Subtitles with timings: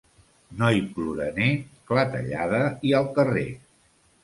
[0.61, 1.51] Noi ploraner,
[1.91, 3.47] clatellada i al carrer.